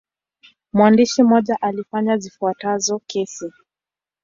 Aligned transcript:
Mwandishi 0.73 1.23
mmoja 1.23 1.57
alifanya 1.61 2.17
zifuatazo 2.17 2.99
kesi. 3.07 3.53